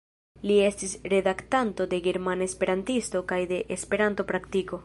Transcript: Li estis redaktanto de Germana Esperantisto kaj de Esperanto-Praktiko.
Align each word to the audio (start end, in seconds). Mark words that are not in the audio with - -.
Li 0.51 0.53
estis 0.67 0.95
redaktanto 1.13 1.87
de 1.93 2.01
Germana 2.09 2.49
Esperantisto 2.49 3.25
kaj 3.33 3.41
de 3.53 3.63
Esperanto-Praktiko. 3.77 4.79